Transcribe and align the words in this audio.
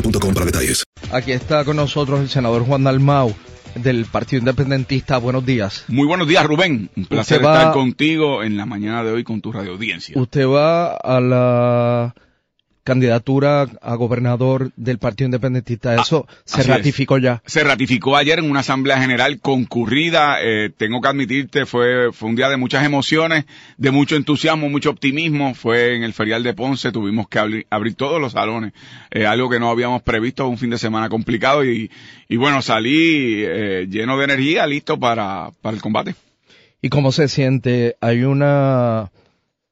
boostmobile.com 0.00 0.34
para 0.34 0.46
detalles. 0.46 0.84
Aquí 1.12 1.32
está 1.32 1.64
con 1.64 1.76
nosotros 1.76 2.20
el 2.20 2.28
senador 2.28 2.64
Juan 2.64 2.84
Dalmau 2.84 3.34
del 3.74 4.06
Partido 4.06 4.40
Independentista. 4.40 5.18
Buenos 5.18 5.44
días. 5.44 5.84
Muy 5.88 6.06
buenos 6.06 6.26
días, 6.28 6.44
Rubén. 6.46 6.90
Un 6.96 7.06
placer 7.06 7.44
va- 7.44 7.56
estar 7.58 7.72
contigo 7.72 8.42
en 8.42 8.56
la 8.56 8.66
mañana 8.66 9.04
de 9.04 9.12
hoy 9.12 9.24
con 9.24 9.40
tu 9.40 9.52
radio 9.52 9.72
audiencia. 9.72 10.18
Usted 10.20 10.46
va 10.46 10.94
a 10.96 11.20
la 11.20 12.14
candidatura 12.88 13.66
a 13.82 13.94
gobernador 13.96 14.72
del 14.76 14.96
Partido 14.96 15.26
Independentista. 15.26 15.94
Eso 15.94 16.26
se 16.46 16.62
es. 16.62 16.66
ratificó 16.66 17.18
ya. 17.18 17.42
Se 17.44 17.62
ratificó 17.62 18.16
ayer 18.16 18.38
en 18.38 18.50
una 18.50 18.60
asamblea 18.60 18.98
general 18.98 19.40
concurrida. 19.40 20.38
eh, 20.42 20.70
tengo 20.74 21.02
que 21.02 21.08
admitirte, 21.08 21.66
fue, 21.66 22.12
fue 22.12 22.30
un 22.30 22.36
día 22.36 22.48
de 22.48 22.56
muchas 22.56 22.86
emociones, 22.86 23.44
de 23.76 23.90
mucho 23.90 24.16
entusiasmo, 24.16 24.70
mucho 24.70 24.88
optimismo. 24.88 25.54
Fue 25.54 25.96
en 25.96 26.02
el 26.02 26.14
ferial 26.14 26.42
de 26.42 26.54
Ponce, 26.54 26.90
tuvimos 26.90 27.28
que 27.28 27.38
abrir, 27.38 27.66
abrir 27.68 27.94
todos 27.94 28.18
los 28.22 28.32
salones, 28.32 28.72
eh, 29.10 29.26
algo 29.26 29.50
que 29.50 29.60
no 29.60 29.68
habíamos 29.68 30.00
previsto, 30.00 30.48
un 30.48 30.56
fin 30.56 30.70
de 30.70 30.78
semana 30.78 31.10
complicado 31.10 31.66
y, 31.66 31.90
y 32.26 32.36
bueno, 32.38 32.62
salí 32.62 33.42
eh, 33.44 33.86
lleno 33.90 34.16
de 34.16 34.24
energía, 34.24 34.66
listo 34.66 34.98
para, 34.98 35.50
para 35.60 35.76
el 35.76 35.82
combate. 35.82 36.14
¿Y 36.80 36.88
cómo 36.88 37.12
se 37.12 37.28
siente? 37.28 37.96
Hay 38.00 38.22
una, 38.22 39.10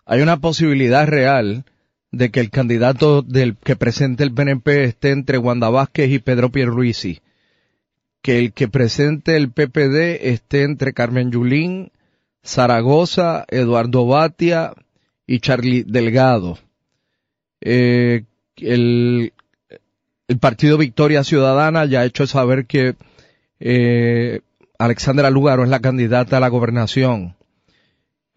hay 0.05 0.21
una 0.21 0.37
posibilidad 0.37 1.07
real 1.07 1.65
de 2.13 2.31
que 2.31 2.41
el 2.41 2.51
candidato 2.51 3.23
del 3.23 3.57
que 3.57 3.77
presente 3.77 4.25
el 4.25 4.33
PNP 4.33 4.85
esté 4.85 5.11
entre 5.11 5.39
Wanda 5.39 5.69
Vázquez 5.69 6.11
y 6.11 6.19
Pedro 6.19 6.51
Pierluisi. 6.51 7.21
Que 8.23 8.39
el 8.39 8.53
que 8.53 8.69
presente 8.69 9.37
el 9.37 9.51
PPD 9.51 10.29
esté 10.33 10.63
entre 10.63 10.93
Carmen 10.93 11.31
Yulín, 11.31 11.93
Zaragoza, 12.45 13.45
Eduardo 13.49 14.07
Batia 14.07 14.73
y 15.27 15.41
Charlie 15.41 15.85
Delgado. 15.87 16.59
Eh, 17.61 18.25
el, 18.57 19.33
partido 20.41 20.79
Victoria 20.79 21.25
Ciudadana 21.25 21.85
ya 21.85 22.01
ha 22.01 22.05
hecho 22.05 22.27
saber 22.27 22.67
que 22.67 22.95
eh, 23.61 24.41
Alexandra 24.79 25.31
Lugaro 25.31 25.65
es 25.65 25.71
la 25.71 25.81
candidata 25.81 26.37
a 26.37 26.41
la 26.41 26.49
gobernación. 26.49 27.37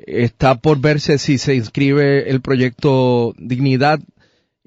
Está 0.05 0.55
por 0.55 0.79
verse 0.79 1.17
si 1.17 1.37
se 1.37 1.55
inscribe 1.55 2.29
el 2.29 2.41
proyecto 2.41 3.33
Dignidad 3.37 3.99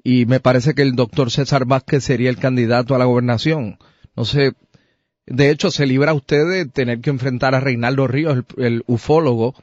y 0.03 0.25
me 0.25 0.39
parece 0.39 0.73
que 0.73 0.81
el 0.81 0.95
doctor 0.95 1.31
César 1.31 1.65
Vázquez 1.65 2.03
sería 2.03 2.29
el 2.29 2.37
candidato 2.37 2.93
a 2.93 2.97
la 2.97 3.05
gobernación. 3.05 3.77
No 4.15 4.25
sé, 4.25 4.53
de 5.25 5.49
hecho 5.49 5.71
se 5.71 5.85
libra 5.85 6.13
usted 6.13 6.47
de 6.49 6.65
tener 6.65 6.99
que 6.99 7.09
enfrentar 7.09 7.55
a 7.55 7.61
Reinaldo 7.61 8.07
Ríos, 8.07 8.43
el, 8.57 8.83
ufólogo, 8.85 9.55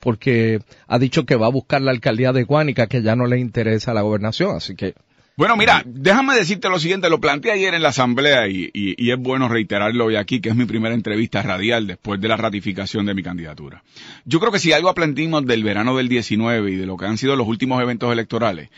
porque 0.00 0.60
ha 0.88 0.98
dicho 0.98 1.26
que 1.26 1.36
va 1.36 1.46
a 1.46 1.50
buscar 1.50 1.82
la 1.82 1.90
alcaldía 1.90 2.32
de 2.32 2.44
Guánica, 2.44 2.86
que 2.86 3.02
ya 3.02 3.14
no 3.14 3.26
le 3.26 3.38
interesa 3.38 3.94
la 3.94 4.02
gobernación, 4.02 4.56
así 4.56 4.74
que 4.74 4.94
Bueno, 5.34 5.56
mira, 5.56 5.82
déjame 5.86 6.34
decirte 6.34 6.68
lo 6.68 6.78
siguiente, 6.78 7.08
lo 7.08 7.18
planteé 7.18 7.52
ayer 7.52 7.72
en 7.72 7.80
la 7.80 7.88
asamblea 7.88 8.48
y, 8.48 8.70
es 8.74 9.18
bueno 9.18 9.48
reiterarlo 9.48 10.04
hoy 10.04 10.16
aquí, 10.16 10.42
que 10.42 10.50
es 10.50 10.54
mi 10.54 10.66
primera 10.66 10.94
entrevista 10.94 11.40
radial 11.42 11.86
después 11.86 12.20
de 12.20 12.28
la 12.28 12.36
ratificación 12.36 13.06
de 13.06 13.14
mi 13.14 13.22
candidatura. 13.22 13.82
Yo 14.26 14.40
creo 14.40 14.52
que 14.52 14.58
si 14.58 14.72
algo 14.72 14.90
aprendimos 14.90 15.46
del 15.46 15.64
verano 15.64 15.96
del 15.96 16.08
19 16.08 16.72
y 16.72 16.76
de 16.76 16.84
lo 16.84 16.98
que 16.98 17.06
han 17.06 17.16
sido 17.16 17.34
los 17.34 17.48
últimos 17.48 17.80
eventos 17.80 18.12
electorales, 18.12 18.68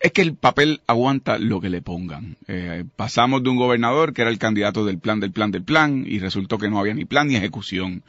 es 0.00 0.12
que 0.12 0.20
el 0.20 0.34
papel 0.34 0.82
aguanta 0.86 1.38
lo 1.38 1.62
que 1.62 1.70
le 1.70 1.80
pongan. 1.80 2.36
Eh, 2.46 2.84
pasamos 2.94 3.42
de 3.42 3.48
un 3.48 3.56
gobernador 3.56 4.12
que 4.12 4.20
era 4.20 4.30
el 4.30 4.38
candidato 4.38 4.84
del 4.84 4.98
plan, 4.98 5.18
del 5.18 5.32
plan, 5.32 5.50
del 5.50 5.64
plan, 5.64 6.04
y 6.06 6.18
resultó 6.18 6.58
que 6.58 6.68
no 6.68 6.78
había 6.78 6.92
ni 6.92 7.06
plan 7.06 7.28
ni 7.28 7.36
ejecución. 7.36 8.02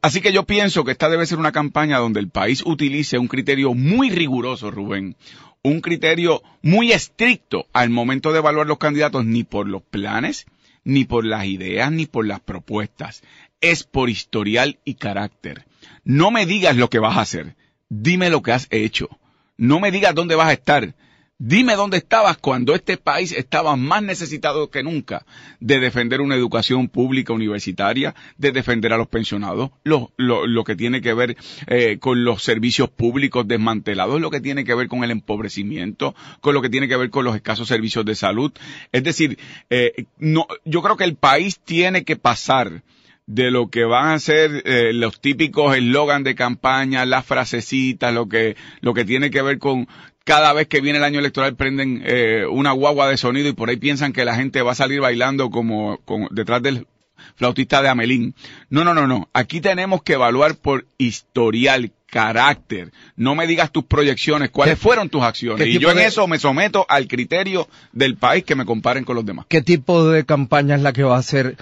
Así 0.00 0.20
que 0.20 0.32
yo 0.32 0.44
pienso 0.44 0.84
que 0.84 0.92
esta 0.92 1.08
debe 1.08 1.26
ser 1.26 1.38
una 1.38 1.50
campaña 1.50 1.98
donde 1.98 2.20
el 2.20 2.28
país 2.28 2.62
utilice 2.64 3.18
un 3.18 3.26
criterio 3.26 3.74
muy 3.74 4.10
riguroso, 4.10 4.70
Rubén, 4.70 5.16
un 5.62 5.80
criterio 5.80 6.42
muy 6.62 6.92
estricto 6.92 7.66
al 7.72 7.90
momento 7.90 8.32
de 8.32 8.38
evaluar 8.38 8.66
los 8.66 8.78
candidatos, 8.78 9.24
ni 9.24 9.44
por 9.44 9.68
los 9.68 9.82
planes, 9.82 10.46
ni 10.84 11.04
por 11.04 11.24
las 11.24 11.46
ideas, 11.46 11.92
ni 11.92 12.06
por 12.06 12.26
las 12.26 12.40
propuestas. 12.40 13.22
Es 13.60 13.84
por 13.84 14.10
historial 14.10 14.78
y 14.84 14.94
carácter. 14.94 15.66
No 16.04 16.30
me 16.30 16.46
digas 16.46 16.76
lo 16.76 16.88
que 16.88 16.98
vas 16.98 17.16
a 17.16 17.22
hacer, 17.22 17.56
dime 17.88 18.30
lo 18.30 18.42
que 18.42 18.52
has 18.52 18.68
hecho. 18.70 19.08
No 19.56 19.80
me 19.80 19.90
digas 19.90 20.14
dónde 20.14 20.36
vas 20.36 20.48
a 20.48 20.52
estar. 20.52 20.94
Dime 21.40 21.76
dónde 21.76 21.98
estabas 21.98 22.36
cuando 22.36 22.74
este 22.74 22.96
país 22.96 23.30
estaba 23.30 23.76
más 23.76 24.02
necesitado 24.02 24.70
que 24.70 24.82
nunca 24.82 25.24
de 25.60 25.78
defender 25.78 26.20
una 26.20 26.34
educación 26.34 26.88
pública 26.88 27.32
universitaria, 27.32 28.16
de 28.38 28.50
defender 28.50 28.92
a 28.92 28.96
los 28.96 29.06
pensionados, 29.06 29.70
lo, 29.84 30.10
lo, 30.16 30.48
lo 30.48 30.64
que 30.64 30.74
tiene 30.74 31.00
que 31.00 31.14
ver 31.14 31.36
eh, 31.68 31.98
con 32.00 32.24
los 32.24 32.42
servicios 32.42 32.90
públicos 32.90 33.46
desmantelados, 33.46 34.20
lo 34.20 34.32
que 34.32 34.40
tiene 34.40 34.64
que 34.64 34.74
ver 34.74 34.88
con 34.88 35.04
el 35.04 35.12
empobrecimiento, 35.12 36.16
con 36.40 36.54
lo 36.54 36.60
que 36.60 36.70
tiene 36.70 36.88
que 36.88 36.96
ver 36.96 37.10
con 37.10 37.24
los 37.24 37.36
escasos 37.36 37.68
servicios 37.68 38.04
de 38.04 38.16
salud. 38.16 38.52
Es 38.90 39.04
decir, 39.04 39.38
eh, 39.70 40.06
no, 40.18 40.48
yo 40.64 40.82
creo 40.82 40.96
que 40.96 41.04
el 41.04 41.14
país 41.14 41.60
tiene 41.60 42.02
que 42.02 42.16
pasar 42.16 42.82
de 43.28 43.50
lo 43.50 43.68
que 43.68 43.84
van 43.84 44.08
a 44.08 44.18
ser 44.18 44.62
eh, 44.64 44.92
los 44.94 45.20
típicos 45.20 45.76
eslogan 45.76 46.24
de 46.24 46.34
campaña, 46.34 47.04
las 47.04 47.26
frasecitas, 47.26 48.12
lo 48.12 48.26
que, 48.28 48.56
lo 48.80 48.94
que 48.94 49.04
tiene 49.04 49.30
que 49.30 49.42
ver 49.42 49.58
con 49.58 49.86
cada 50.28 50.52
vez 50.52 50.68
que 50.68 50.82
viene 50.82 50.98
el 50.98 51.04
año 51.04 51.20
electoral 51.20 51.56
prenden 51.56 52.02
eh, 52.04 52.44
una 52.50 52.72
guagua 52.72 53.08
de 53.08 53.16
sonido 53.16 53.48
y 53.48 53.54
por 53.54 53.70
ahí 53.70 53.78
piensan 53.78 54.12
que 54.12 54.26
la 54.26 54.34
gente 54.36 54.60
va 54.60 54.72
a 54.72 54.74
salir 54.74 55.00
bailando 55.00 55.48
como, 55.48 56.00
como 56.04 56.28
detrás 56.30 56.62
del 56.62 56.86
flautista 57.34 57.80
de 57.80 57.88
Amelín. 57.88 58.34
No, 58.68 58.84
no, 58.84 58.92
no, 58.92 59.06
no. 59.06 59.30
Aquí 59.32 59.62
tenemos 59.62 60.02
que 60.02 60.12
evaluar 60.12 60.54
por 60.56 60.84
historial, 60.98 61.92
carácter. 62.10 62.92
No 63.16 63.34
me 63.34 63.46
digas 63.46 63.72
tus 63.72 63.84
proyecciones, 63.84 64.50
cuáles 64.50 64.78
fueron 64.78 65.08
tus 65.08 65.22
acciones. 65.22 65.66
Y 65.66 65.78
yo 65.78 65.90
en 65.92 65.96
de- 65.96 66.04
eso 66.06 66.26
me 66.28 66.38
someto 66.38 66.84
al 66.90 67.08
criterio 67.08 67.66
del 67.92 68.16
país 68.18 68.44
que 68.44 68.54
me 68.54 68.66
comparen 68.66 69.04
con 69.04 69.16
los 69.16 69.24
demás. 69.24 69.46
¿qué 69.48 69.62
tipo 69.62 70.06
de 70.10 70.26
campaña 70.26 70.74
es 70.74 70.82
la 70.82 70.92
que 70.92 71.04
va 71.04 71.16
a 71.16 71.20
hacer 71.20 71.56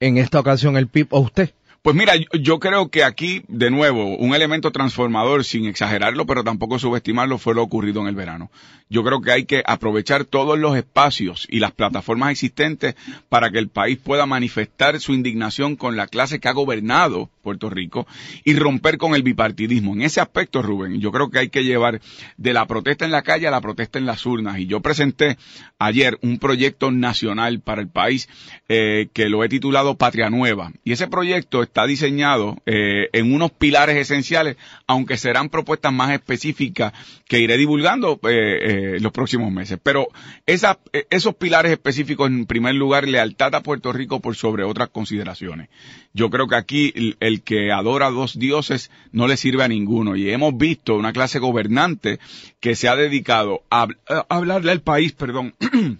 en 0.00 0.18
esta 0.18 0.40
ocasión 0.40 0.76
el 0.76 0.88
PIB 0.88 1.06
o 1.10 1.20
usted? 1.20 1.52
Pues 1.82 1.94
mira, 1.94 2.14
yo, 2.32 2.58
creo 2.58 2.88
que 2.88 3.04
aquí, 3.04 3.44
de 3.46 3.70
nuevo, 3.70 4.16
un 4.16 4.34
elemento 4.34 4.72
transformador, 4.72 5.44
sin 5.44 5.66
exagerarlo, 5.66 6.26
pero 6.26 6.42
tampoco 6.42 6.78
subestimarlo, 6.78 7.38
fue 7.38 7.54
lo 7.54 7.62
ocurrido 7.62 8.00
en 8.00 8.08
el 8.08 8.16
verano. 8.16 8.50
Yo 8.90 9.04
creo 9.04 9.20
que 9.20 9.32
hay 9.32 9.44
que 9.44 9.62
aprovechar 9.64 10.24
todos 10.24 10.58
los 10.58 10.76
espacios 10.76 11.46
y 11.50 11.60
las 11.60 11.72
plataformas 11.72 12.32
existentes 12.32 12.96
para 13.28 13.50
que 13.50 13.58
el 13.58 13.68
país 13.68 13.98
pueda 13.98 14.26
manifestar 14.26 14.98
su 14.98 15.12
indignación 15.12 15.76
con 15.76 15.96
la 15.96 16.06
clase 16.06 16.40
que 16.40 16.48
ha 16.48 16.52
gobernado 16.52 17.28
Puerto 17.42 17.70
Rico 17.70 18.06
y 18.44 18.54
romper 18.54 18.98
con 18.98 19.14
el 19.14 19.22
bipartidismo. 19.22 19.94
En 19.94 20.02
ese 20.02 20.20
aspecto, 20.20 20.62
Rubén, 20.62 21.00
yo 21.00 21.12
creo 21.12 21.30
que 21.30 21.38
hay 21.38 21.48
que 21.48 21.64
llevar 21.64 22.00
de 22.36 22.52
la 22.52 22.66
protesta 22.66 23.04
en 23.04 23.10
la 23.10 23.22
calle 23.22 23.46
a 23.46 23.50
la 23.50 23.60
protesta 23.60 23.98
en 23.98 24.06
las 24.06 24.24
urnas. 24.26 24.58
Y 24.58 24.66
yo 24.66 24.80
presenté 24.80 25.36
ayer 25.78 26.18
un 26.22 26.38
proyecto 26.38 26.90
nacional 26.90 27.60
para 27.60 27.82
el 27.82 27.88
país 27.88 28.28
eh, 28.68 29.08
que 29.12 29.28
lo 29.28 29.44
he 29.44 29.48
titulado 29.48 29.96
Patria 29.96 30.30
Nueva. 30.30 30.72
Y 30.84 30.92
ese 30.92 31.08
proyecto 31.08 31.62
está 31.68 31.86
diseñado 31.86 32.56
eh, 32.66 33.08
en 33.12 33.32
unos 33.32 33.52
pilares 33.52 33.96
esenciales, 33.96 34.56
aunque 34.86 35.16
serán 35.16 35.50
propuestas 35.50 35.92
más 35.92 36.10
específicas 36.10 36.92
que 37.26 37.40
iré 37.40 37.56
divulgando 37.56 38.18
eh, 38.28 38.96
eh 38.96 39.00
los 39.00 39.12
próximos 39.12 39.52
meses. 39.52 39.78
Pero 39.82 40.08
esa, 40.46 40.78
esos 41.10 41.34
pilares 41.36 41.70
específicos, 41.70 42.28
en 42.28 42.46
primer 42.46 42.74
lugar, 42.74 43.06
lealtad 43.06 43.54
a 43.54 43.62
Puerto 43.62 43.92
Rico 43.92 44.20
por 44.20 44.34
sobre 44.34 44.64
otras 44.64 44.88
consideraciones. 44.88 45.68
Yo 46.12 46.30
creo 46.30 46.48
que 46.48 46.56
aquí 46.56 47.14
el, 47.20 47.42
que 47.42 47.70
adora 47.70 48.10
dos 48.10 48.38
dioses 48.38 48.90
no 49.12 49.28
le 49.28 49.36
sirve 49.36 49.64
a 49.64 49.68
ninguno. 49.68 50.16
Y 50.16 50.30
hemos 50.30 50.56
visto 50.56 50.96
una 50.96 51.12
clase 51.12 51.38
gobernante 51.38 52.18
que 52.60 52.74
se 52.74 52.88
ha 52.88 52.96
dedicado 52.96 53.62
a 53.70 53.86
hablarle 54.28 54.72
al 54.72 54.80
país, 54.80 55.12
perdón, 55.12 55.54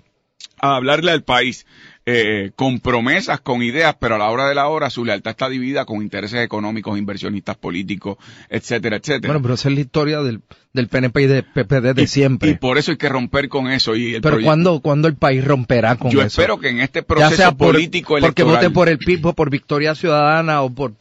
a 0.60 0.76
hablarle 0.76 1.12
al 1.12 1.22
país 1.22 1.66
eh, 2.10 2.52
con 2.56 2.80
promesas, 2.80 3.40
con 3.40 3.62
ideas, 3.62 3.94
pero 4.00 4.14
a 4.14 4.18
la 4.18 4.30
hora 4.30 4.48
de 4.48 4.54
la 4.54 4.68
hora 4.68 4.88
su 4.88 5.04
lealtad 5.04 5.32
está 5.32 5.50
dividida 5.50 5.84
con 5.84 6.00
intereses 6.00 6.42
económicos, 6.42 6.98
inversionistas 6.98 7.56
políticos, 7.58 8.16
etcétera, 8.48 8.96
etcétera. 8.96 9.34
Bueno, 9.34 9.42
pero 9.42 9.54
esa 9.54 9.68
es 9.68 9.74
la 9.74 9.80
historia 9.82 10.22
del, 10.22 10.40
del 10.72 10.88
PNP 10.88 11.22
y 11.22 11.26
del 11.26 11.44
PPD 11.44 11.94
de 11.94 12.02
y, 12.02 12.06
siempre. 12.06 12.48
Y 12.48 12.54
por 12.54 12.78
eso 12.78 12.92
hay 12.92 12.96
que 12.96 13.10
romper 13.10 13.50
con 13.50 13.70
eso. 13.70 13.94
Y 13.94 14.14
el 14.14 14.22
pero 14.22 14.40
¿cuándo, 14.40 14.80
¿cuándo 14.80 15.06
el 15.06 15.16
país 15.16 15.44
romperá 15.44 15.96
con 15.96 16.10
Yo 16.10 16.20
eso? 16.20 16.40
espero 16.40 16.58
que 16.58 16.70
en 16.70 16.80
este 16.80 17.02
proceso 17.02 17.30
ya 17.30 17.36
sea 17.36 17.52
por, 17.52 17.72
político 17.72 18.14
porque 18.18 18.42
electoral... 18.42 18.54
vote 18.54 18.70
por 18.70 18.88
el 18.88 18.98
PIB 18.98 19.34
por 19.34 19.50
Victoria 19.50 19.94
Ciudadana 19.94 20.62
o 20.62 20.70
por... 20.70 20.94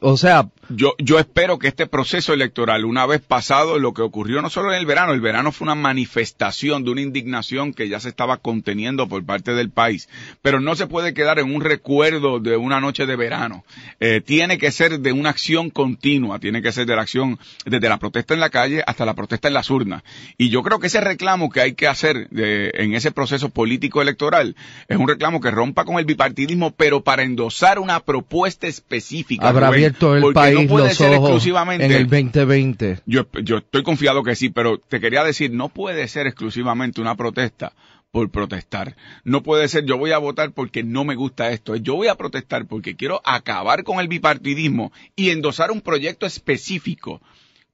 O 0.00 0.16
sea... 0.16 0.48
Yo, 0.72 0.94
yo 0.98 1.18
espero 1.18 1.58
que 1.58 1.66
este 1.66 1.88
proceso 1.88 2.32
electoral, 2.32 2.84
una 2.84 3.04
vez 3.04 3.20
pasado 3.20 3.80
lo 3.80 3.92
que 3.92 4.02
ocurrió 4.02 4.40
no 4.40 4.50
solo 4.50 4.72
en 4.72 4.78
el 4.78 4.86
verano, 4.86 5.12
el 5.12 5.20
verano 5.20 5.50
fue 5.50 5.64
una 5.64 5.74
manifestación 5.74 6.84
de 6.84 6.92
una 6.92 7.00
indignación 7.00 7.74
que 7.74 7.88
ya 7.88 7.98
se 7.98 8.08
estaba 8.08 8.36
conteniendo 8.36 9.08
por 9.08 9.24
parte 9.24 9.52
del 9.52 9.70
país, 9.70 10.08
pero 10.42 10.60
no 10.60 10.74
se 10.74 10.86
puede 10.86 11.14
quedar 11.14 11.38
en 11.38 11.54
un 11.54 11.60
recuerdo 11.60 12.40
de 12.40 12.56
una 12.56 12.80
noche 12.80 13.06
de 13.06 13.16
verano. 13.16 13.64
Eh, 14.00 14.20
tiene 14.20 14.58
que 14.58 14.70
ser 14.72 15.00
de 15.00 15.12
una 15.12 15.30
acción 15.30 15.70
continua, 15.70 16.38
tiene 16.38 16.62
que 16.62 16.72
ser 16.72 16.86
de 16.86 16.96
la 16.96 17.02
acción 17.02 17.38
desde 17.64 17.88
la 17.88 17.98
protesta 17.98 18.34
en 18.34 18.40
la 18.40 18.50
calle 18.50 18.82
hasta 18.86 19.04
la 19.04 19.14
protesta 19.14 19.48
en 19.48 19.54
las 19.54 19.70
urnas. 19.70 20.02
Y 20.38 20.50
yo 20.50 20.62
creo 20.62 20.78
que 20.78 20.88
ese 20.88 21.00
reclamo 21.00 21.50
que 21.50 21.60
hay 21.60 21.74
que 21.74 21.88
hacer 21.88 22.28
de, 22.30 22.70
en 22.74 22.94
ese 22.94 23.12
proceso 23.12 23.50
político 23.50 24.02
electoral 24.02 24.56
es 24.88 24.96
un 24.96 25.08
reclamo 25.08 25.40
que 25.40 25.50
rompa 25.50 25.84
con 25.84 25.98
el 25.98 26.04
bipartidismo, 26.04 26.72
pero 26.72 27.02
para 27.02 27.22
endosar 27.22 27.78
una 27.78 28.00
propuesta 28.00 28.66
específica. 28.66 29.48
Habrá 29.48 29.68
Rubén, 29.68 29.78
abierto 29.78 30.16
el 30.16 30.32
país 30.32 30.60
no 30.60 30.68
puede 30.68 30.88
los 30.88 30.96
ser 30.96 31.16
ojos 31.16 31.30
exclusivamente 31.30 31.84
en 31.86 31.92
el 31.92 32.06
2020. 32.08 33.00
yo, 33.06 33.26
yo 33.42 33.58
estoy 33.58 33.82
confiado 33.82 34.22
que 34.22 34.34
sí, 34.34 34.50
pero 34.50 34.78
te 34.78 35.00
quería 35.00 35.24
decir, 35.24 35.52
no 35.52 35.68
puede 35.68 36.08
ser 36.08 36.26
exclusivamente 36.26 37.00
una 37.00 37.14
protesta 37.16 37.72
por 38.10 38.30
protestar. 38.30 38.96
No 39.24 39.42
puede 39.42 39.68
ser 39.68 39.84
yo 39.84 39.96
voy 39.98 40.12
a 40.12 40.18
votar 40.18 40.52
porque 40.52 40.82
no 40.82 41.04
me 41.04 41.14
gusta 41.14 41.50
esto. 41.50 41.76
Yo 41.76 41.94
voy 41.94 42.08
a 42.08 42.16
protestar 42.16 42.66
porque 42.66 42.96
quiero 42.96 43.20
acabar 43.24 43.84
con 43.84 44.00
el 44.00 44.08
bipartidismo 44.08 44.92
y 45.16 45.30
endosar 45.30 45.70
un 45.70 45.80
proyecto 45.80 46.26
específico 46.26 47.20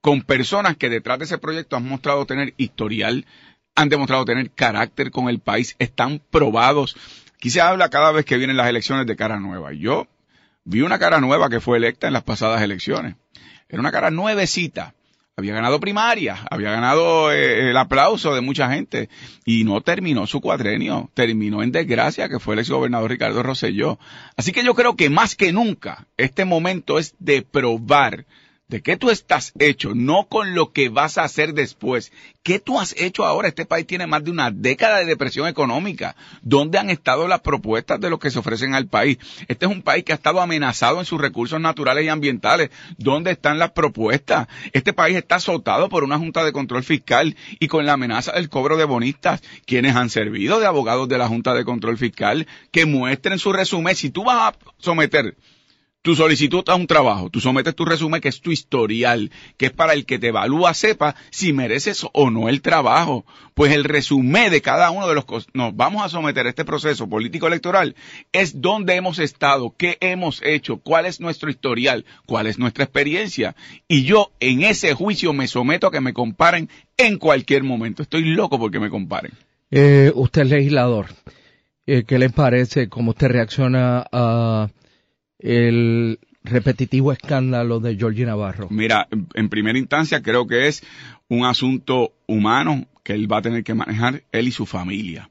con 0.00 0.22
personas 0.22 0.76
que 0.76 0.90
detrás 0.90 1.18
de 1.18 1.24
ese 1.24 1.38
proyecto 1.38 1.76
han 1.76 1.88
mostrado 1.88 2.26
tener 2.26 2.54
historial, 2.58 3.26
han 3.74 3.88
demostrado 3.88 4.24
tener 4.24 4.50
carácter 4.50 5.10
con 5.10 5.28
el 5.28 5.40
país, 5.40 5.74
están 5.78 6.20
probados. 6.30 6.96
Aquí 7.34 7.58
habla 7.58 7.90
cada 7.90 8.12
vez 8.12 8.24
que 8.24 8.36
vienen 8.36 8.56
las 8.56 8.68
elecciones 8.68 9.06
de 9.06 9.16
cara 9.16 9.38
nueva. 9.38 9.72
Yo 9.72 10.06
vi 10.64 10.82
una 10.82 10.98
cara 10.98 11.20
nueva 11.20 11.48
que 11.48 11.60
fue 11.60 11.78
electa 11.78 12.06
en 12.06 12.12
las 12.12 12.24
pasadas 12.24 12.62
elecciones. 12.62 13.16
Era 13.68 13.80
una 13.80 13.92
cara 13.92 14.10
nuevecita. 14.10 14.94
Había 15.38 15.52
ganado 15.52 15.80
primaria, 15.80 16.38
había 16.50 16.70
ganado 16.70 17.30
eh, 17.30 17.68
el 17.68 17.76
aplauso 17.76 18.34
de 18.34 18.40
mucha 18.40 18.70
gente 18.70 19.10
y 19.44 19.64
no 19.64 19.82
terminó 19.82 20.26
su 20.26 20.40
cuadrenio, 20.40 21.10
terminó 21.12 21.62
en 21.62 21.72
desgracia 21.72 22.30
que 22.30 22.38
fue 22.38 22.54
el 22.54 22.60
exgobernador 22.60 23.10
Ricardo 23.10 23.42
Rosselló. 23.42 23.98
Así 24.38 24.52
que 24.52 24.64
yo 24.64 24.74
creo 24.74 24.96
que 24.96 25.10
más 25.10 25.36
que 25.36 25.52
nunca 25.52 26.06
este 26.16 26.46
momento 26.46 26.98
es 26.98 27.16
de 27.18 27.42
probar 27.42 28.24
de 28.68 28.82
qué 28.82 28.96
tú 28.96 29.10
estás 29.10 29.52
hecho, 29.60 29.94
no 29.94 30.26
con 30.28 30.54
lo 30.56 30.72
que 30.72 30.88
vas 30.88 31.18
a 31.18 31.22
hacer 31.22 31.54
después. 31.54 32.10
¿Qué 32.42 32.58
tú 32.58 32.80
has 32.80 32.96
hecho 32.98 33.24
ahora? 33.24 33.46
Este 33.46 33.64
país 33.64 33.86
tiene 33.86 34.08
más 34.08 34.24
de 34.24 34.32
una 34.32 34.50
década 34.50 34.98
de 34.98 35.04
depresión 35.04 35.46
económica. 35.46 36.16
¿Dónde 36.42 36.78
han 36.78 36.90
estado 36.90 37.28
las 37.28 37.40
propuestas 37.40 38.00
de 38.00 38.10
lo 38.10 38.18
que 38.18 38.30
se 38.30 38.40
ofrecen 38.40 38.74
al 38.74 38.88
país? 38.88 39.18
Este 39.46 39.66
es 39.66 39.72
un 39.72 39.82
país 39.82 40.02
que 40.02 40.10
ha 40.10 40.16
estado 40.16 40.40
amenazado 40.40 40.98
en 40.98 41.04
sus 41.04 41.20
recursos 41.20 41.60
naturales 41.60 42.04
y 42.04 42.08
ambientales. 42.08 42.70
¿Dónde 42.98 43.30
están 43.30 43.60
las 43.60 43.70
propuestas? 43.70 44.48
Este 44.72 44.92
país 44.92 45.16
está 45.16 45.36
azotado 45.36 45.88
por 45.88 46.02
una 46.02 46.18
Junta 46.18 46.42
de 46.44 46.52
Control 46.52 46.82
Fiscal 46.82 47.36
y 47.60 47.68
con 47.68 47.86
la 47.86 47.92
amenaza 47.92 48.32
del 48.32 48.48
cobro 48.48 48.76
de 48.76 48.84
bonistas. 48.84 49.42
quienes 49.64 49.94
han 49.94 50.10
servido 50.10 50.58
de 50.58 50.66
abogados 50.66 51.08
de 51.08 51.18
la 51.18 51.28
Junta 51.28 51.54
de 51.54 51.64
Control 51.64 51.98
Fiscal? 51.98 52.48
Que 52.72 52.84
muestren 52.84 53.38
su 53.38 53.52
resumen. 53.52 53.94
Si 53.94 54.10
tú 54.10 54.24
vas 54.24 54.54
a 54.54 54.58
someter 54.78 55.36
tu 56.06 56.14
solicitud 56.14 56.62
a 56.68 56.76
un 56.76 56.86
trabajo, 56.86 57.30
tú 57.30 57.40
sometes 57.40 57.74
tu 57.74 57.84
resumen 57.84 58.20
que 58.20 58.28
es 58.28 58.40
tu 58.40 58.52
historial, 58.52 59.32
que 59.56 59.66
es 59.66 59.72
para 59.72 59.92
el 59.92 60.06
que 60.06 60.20
te 60.20 60.28
evalúa 60.28 60.72
sepa 60.72 61.16
si 61.30 61.52
mereces 61.52 62.06
o 62.12 62.30
no 62.30 62.48
el 62.48 62.62
trabajo. 62.62 63.26
Pues 63.54 63.72
el 63.72 63.82
resumen 63.82 64.52
de 64.52 64.62
cada 64.62 64.92
uno 64.92 65.08
de 65.08 65.16
los 65.16 65.24
nos 65.52 65.74
vamos 65.74 66.04
a 66.04 66.08
someter 66.08 66.46
a 66.46 66.50
este 66.50 66.64
proceso 66.64 67.08
político 67.08 67.48
electoral 67.48 67.96
es 68.30 68.60
dónde 68.60 68.94
hemos 68.94 69.18
estado, 69.18 69.74
qué 69.76 69.98
hemos 70.00 70.42
hecho, 70.44 70.76
cuál 70.76 71.06
es 71.06 71.18
nuestro 71.18 71.50
historial, 71.50 72.04
cuál 72.24 72.46
es 72.46 72.56
nuestra 72.56 72.84
experiencia. 72.84 73.56
Y 73.88 74.04
yo 74.04 74.30
en 74.38 74.62
ese 74.62 74.94
juicio 74.94 75.32
me 75.32 75.48
someto 75.48 75.88
a 75.88 75.90
que 75.90 76.00
me 76.00 76.14
comparen 76.14 76.68
en 76.96 77.18
cualquier 77.18 77.64
momento. 77.64 78.04
Estoy 78.04 78.26
loco 78.26 78.60
porque 78.60 78.78
me 78.78 78.90
comparen. 78.90 79.32
Eh, 79.72 80.12
usted 80.14 80.44
legislador. 80.44 81.06
Eh, 81.84 82.04
¿Qué 82.06 82.20
le 82.20 82.30
parece 82.30 82.88
cómo 82.88 83.10
usted 83.10 83.26
reacciona 83.26 84.06
a 84.12 84.68
el 85.38 86.18
repetitivo 86.42 87.12
escándalo 87.12 87.80
de 87.80 87.96
Georgie 87.96 88.26
Navarro? 88.26 88.68
Mira, 88.70 89.08
en 89.34 89.48
primera 89.48 89.78
instancia 89.78 90.22
creo 90.22 90.46
que 90.46 90.68
es 90.68 90.82
un 91.28 91.44
asunto 91.44 92.12
humano 92.26 92.86
que 93.02 93.14
él 93.14 93.30
va 93.30 93.38
a 93.38 93.42
tener 93.42 93.64
que 93.64 93.74
manejar, 93.74 94.24
él 94.32 94.48
y 94.48 94.52
su 94.52 94.66
familia. 94.66 95.30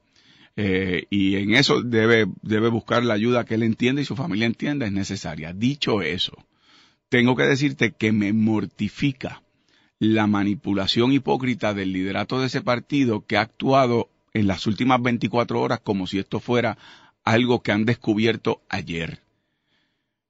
Eh, 0.58 1.08
y 1.10 1.36
en 1.36 1.54
eso 1.54 1.82
debe, 1.82 2.28
debe 2.42 2.70
buscar 2.70 3.04
la 3.04 3.14
ayuda 3.14 3.44
que 3.44 3.56
él 3.56 3.64
entiende 3.64 4.02
y 4.02 4.06
su 4.06 4.16
familia 4.16 4.46
entienda 4.46 4.86
es 4.86 4.92
necesaria. 4.92 5.52
Dicho 5.54 6.02
eso, 6.02 6.46
tengo 7.10 7.36
que 7.36 7.44
decirte 7.44 7.92
que 7.92 8.12
me 8.12 8.32
mortifica 8.32 9.42
la 10.00 10.28
manipulación 10.28 11.12
hipócrita 11.12 11.74
del 11.74 11.94
liderato 11.94 12.40
de 12.40 12.48
ese 12.48 12.62
partido 12.62 13.26
que 13.26 13.38
ha 13.38 13.42
actuado 13.42 14.10
en 14.34 14.48
las 14.48 14.68
últimas 14.68 15.02
24 15.02 15.62
horas 15.62 15.80
como 15.82 16.08
si 16.08 16.20
esto 16.20 16.40
fuera 16.40 16.78
algo 17.24 17.62
que 17.62 17.72
han 17.72 17.86
descubierto 17.86 18.62
ayer. 18.70 19.25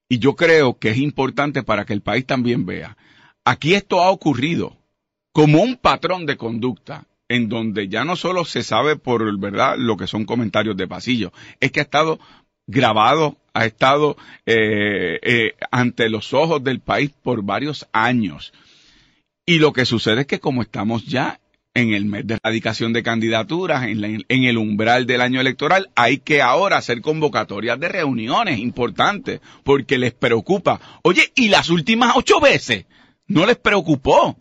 Y 0.09 0.19
yo 0.19 0.35
creo 0.35 0.77
que 0.77 0.89
es 0.89 0.97
importante 0.97 1.63
para 1.63 1.85
que 1.85 1.93
el 1.93 2.01
país 2.01 2.25
también 2.25 2.65
vea. 2.65 2.97
Aquí 3.43 3.74
esto 3.74 4.01
ha 4.01 4.12
ocurrido 4.12 4.77
como 5.31 5.62
un 5.62 5.77
patrón 5.77 6.25
de 6.25 6.38
conducta 6.38 7.05
en 7.27 7.50
donde 7.50 7.88
ya 7.88 8.05
no 8.05 8.15
solo 8.15 8.45
se 8.45 8.63
sabe 8.63 8.95
por 8.95 9.38
verdad 9.39 9.75
lo 9.77 9.97
que 9.97 10.07
son 10.07 10.25
comentarios 10.25 10.77
de 10.77 10.88
pasillo, 10.88 11.33
es 11.59 11.71
que 11.71 11.79
ha 11.79 11.83
estado 11.83 12.19
grabado, 12.67 13.38
ha 13.53 13.65
estado 13.65 14.15
eh, 14.45 15.19
eh, 15.21 15.53
ante 15.71 16.09
los 16.09 16.33
ojos 16.33 16.63
del 16.63 16.79
país 16.79 17.12
por 17.24 17.43
varios 17.43 17.88
años. 17.91 18.53
Y 19.45 19.59
lo 19.59 19.74
que 19.74 19.85
sucede 19.85 20.21
es 20.21 20.27
que 20.27 20.39
como 20.39 20.62
estamos 20.62 21.05
ya 21.05 21.39
en 21.75 21.94
el 21.94 22.05
mes 22.05 22.25
de 22.25 22.36
erradicación 22.36 22.94
de 22.94 23.03
candidaturas, 23.03 23.84
en, 23.84 24.01
la, 24.01 24.08
en, 24.08 24.44
el 24.46 24.58
umbral 24.58 25.05
del 25.05 25.20
año 25.20 25.41
electoral, 25.41 25.91
hay 25.94 26.20
que 26.20 26.41
ahora 26.41 26.77
hacer 26.77 27.01
convocatorias 27.01 27.77
de 27.79 27.89
reuniones 27.89 28.60
importantes, 28.60 29.41
porque 29.63 29.98
les 29.98 30.13
preocupa. 30.13 30.79
Oye, 31.03 31.34
¿y 31.36 31.50
las 31.50 31.70
últimas 31.70 32.15
ocho 32.15 32.39
veces? 32.39 32.86
¿No 33.27 33.46
les 33.46 33.58
preocupó? 33.58 34.38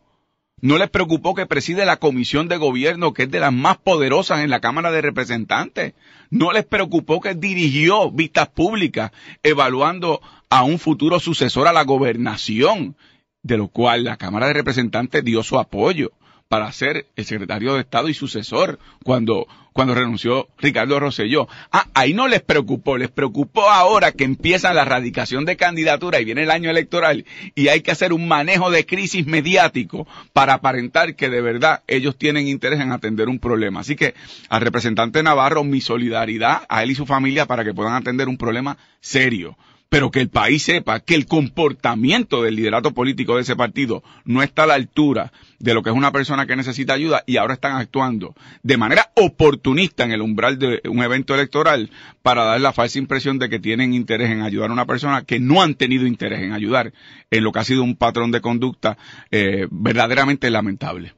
¿No 0.60 0.78
les 0.78 0.88
preocupó 0.88 1.34
que 1.34 1.44
preside 1.44 1.84
la 1.84 1.96
comisión 1.96 2.46
de 2.46 2.56
gobierno, 2.56 3.12
que 3.12 3.24
es 3.24 3.30
de 3.30 3.40
las 3.40 3.52
más 3.52 3.78
poderosas 3.78 4.44
en 4.44 4.50
la 4.50 4.60
Cámara 4.60 4.92
de 4.92 5.02
Representantes? 5.02 5.94
¿No 6.30 6.52
les 6.52 6.64
preocupó 6.64 7.20
que 7.20 7.34
dirigió 7.34 8.12
vistas 8.12 8.48
públicas 8.48 9.10
evaluando 9.42 10.22
a 10.50 10.62
un 10.62 10.78
futuro 10.78 11.18
sucesor 11.18 11.66
a 11.66 11.72
la 11.72 11.82
gobernación, 11.82 12.96
de 13.42 13.58
lo 13.58 13.66
cual 13.68 14.04
la 14.04 14.16
Cámara 14.16 14.46
de 14.46 14.54
Representantes 14.54 15.24
dio 15.24 15.42
su 15.42 15.58
apoyo? 15.58 16.12
Para 16.48 16.70
ser 16.72 17.06
el 17.16 17.24
secretario 17.24 17.74
de 17.74 17.80
Estado 17.80 18.08
y 18.08 18.14
sucesor 18.14 18.78
cuando 19.02 19.46
cuando 19.74 19.92
renunció 19.96 20.46
Ricardo 20.56 21.00
Rosselló. 21.00 21.48
Ah, 21.72 21.88
ahí 21.94 22.14
no 22.14 22.28
les 22.28 22.40
preocupó, 22.40 22.96
les 22.96 23.10
preocupó 23.10 23.68
ahora 23.68 24.12
que 24.12 24.22
empieza 24.22 24.72
la 24.72 24.84
radicación 24.84 25.44
de 25.44 25.56
candidatura 25.56 26.20
y 26.20 26.24
viene 26.24 26.44
el 26.44 26.52
año 26.52 26.70
electoral 26.70 27.26
y 27.56 27.68
hay 27.68 27.80
que 27.80 27.90
hacer 27.90 28.12
un 28.12 28.28
manejo 28.28 28.70
de 28.70 28.86
crisis 28.86 29.26
mediático 29.26 30.06
para 30.32 30.54
aparentar 30.54 31.16
que 31.16 31.28
de 31.28 31.40
verdad 31.40 31.82
ellos 31.88 32.16
tienen 32.16 32.46
interés 32.46 32.78
en 32.80 32.92
atender 32.92 33.28
un 33.28 33.40
problema. 33.40 33.80
Así 33.80 33.96
que 33.96 34.14
al 34.48 34.60
representante 34.60 35.24
Navarro, 35.24 35.64
mi 35.64 35.80
solidaridad 35.80 36.62
a 36.68 36.84
él 36.84 36.92
y 36.92 36.94
su 36.94 37.04
familia 37.04 37.46
para 37.46 37.64
que 37.64 37.74
puedan 37.74 37.94
atender 37.94 38.28
un 38.28 38.38
problema 38.38 38.78
serio 39.00 39.56
pero 39.94 40.10
que 40.10 40.18
el 40.18 40.28
país 40.28 40.64
sepa 40.64 40.98
que 40.98 41.14
el 41.14 41.24
comportamiento 41.24 42.42
del 42.42 42.56
liderato 42.56 42.90
político 42.90 43.36
de 43.36 43.42
ese 43.42 43.54
partido 43.54 44.02
no 44.24 44.42
está 44.42 44.64
a 44.64 44.66
la 44.66 44.74
altura 44.74 45.32
de 45.60 45.72
lo 45.72 45.84
que 45.84 45.90
es 45.90 45.94
una 45.94 46.10
persona 46.10 46.46
que 46.46 46.56
necesita 46.56 46.94
ayuda 46.94 47.22
y 47.28 47.36
ahora 47.36 47.54
están 47.54 47.76
actuando 47.76 48.34
de 48.64 48.76
manera 48.76 49.12
oportunista 49.14 50.02
en 50.02 50.10
el 50.10 50.20
umbral 50.20 50.58
de 50.58 50.80
un 50.88 51.00
evento 51.04 51.32
electoral 51.36 51.90
para 52.22 52.42
dar 52.42 52.60
la 52.60 52.72
falsa 52.72 52.98
impresión 52.98 53.38
de 53.38 53.48
que 53.48 53.60
tienen 53.60 53.94
interés 53.94 54.32
en 54.32 54.42
ayudar 54.42 54.70
a 54.70 54.72
una 54.72 54.84
persona 54.84 55.22
que 55.22 55.38
no 55.38 55.62
han 55.62 55.76
tenido 55.76 56.08
interés 56.08 56.40
en 56.40 56.52
ayudar 56.54 56.92
en 57.30 57.44
lo 57.44 57.52
que 57.52 57.60
ha 57.60 57.64
sido 57.64 57.84
un 57.84 57.94
patrón 57.94 58.32
de 58.32 58.40
conducta 58.40 58.98
eh, 59.30 59.68
verdaderamente 59.70 60.50
lamentable. 60.50 61.14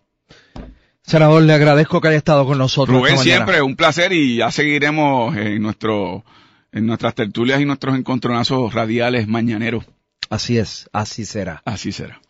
Senador, 1.01 1.43
le 1.45 1.55
agradezco 1.55 2.03
que 2.03 2.09
haya 2.09 2.19
estado 2.19 2.45
con 2.45 2.59
nosotros. 2.59 2.95
Rubén, 2.95 3.17
siempre 3.17 3.63
un 3.63 3.75
placer 3.75 4.13
y 4.13 4.37
ya 4.37 4.51
seguiremos 4.51 5.35
en 5.35 5.63
nuestro 5.63 6.27
en 6.77 6.85
nuestras 6.85 7.15
tertulias 7.15 7.59
y 7.59 7.65
nuestros 7.65 7.97
encontronazos 7.97 8.75
radiales 8.75 9.27
mañaneros. 9.27 9.87
Así 10.29 10.59
es, 10.59 10.91
así 10.93 11.25
será. 11.25 11.63
Así 11.65 11.91
será. 11.91 12.21